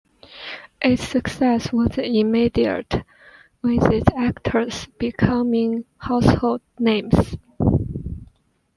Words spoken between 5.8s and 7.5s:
household names.